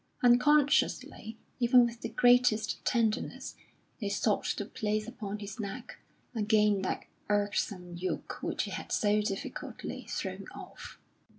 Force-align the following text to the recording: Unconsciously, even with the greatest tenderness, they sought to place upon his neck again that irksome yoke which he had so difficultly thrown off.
Unconsciously, 0.23 1.37
even 1.59 1.85
with 1.85 2.01
the 2.01 2.09
greatest 2.09 2.83
tenderness, 2.83 3.55
they 3.99 4.09
sought 4.09 4.45
to 4.45 4.65
place 4.65 5.07
upon 5.07 5.37
his 5.37 5.59
neck 5.59 5.99
again 6.33 6.81
that 6.81 7.05
irksome 7.29 7.95
yoke 7.95 8.39
which 8.41 8.63
he 8.63 8.71
had 8.71 8.91
so 8.91 9.21
difficultly 9.21 10.07
thrown 10.09 10.47
off. 10.55 10.97